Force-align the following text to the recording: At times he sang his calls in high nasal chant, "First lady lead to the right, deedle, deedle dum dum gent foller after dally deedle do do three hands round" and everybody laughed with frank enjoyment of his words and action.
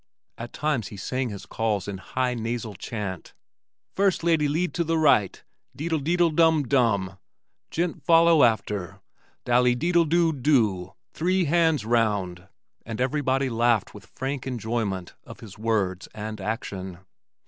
At 0.35 0.51
times 0.51 0.87
he 0.87 0.97
sang 0.97 1.29
his 1.29 1.45
calls 1.45 1.87
in 1.87 1.99
high 1.99 2.33
nasal 2.33 2.73
chant, 2.73 3.35
"First 3.93 4.23
lady 4.23 4.47
lead 4.47 4.73
to 4.73 4.83
the 4.83 4.97
right, 4.97 5.43
deedle, 5.77 5.99
deedle 5.99 6.31
dum 6.35 6.63
dum 6.63 7.19
gent 7.69 8.01
foller 8.03 8.43
after 8.43 8.99
dally 9.45 9.75
deedle 9.75 10.09
do 10.09 10.33
do 10.33 10.93
three 11.13 11.45
hands 11.45 11.85
round" 11.85 12.47
and 12.83 12.99
everybody 12.99 13.47
laughed 13.47 13.93
with 13.93 14.07
frank 14.15 14.47
enjoyment 14.47 15.13
of 15.23 15.41
his 15.41 15.59
words 15.59 16.07
and 16.15 16.41
action. 16.41 16.97